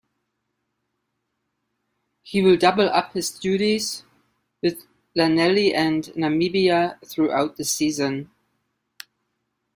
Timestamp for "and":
5.75-6.05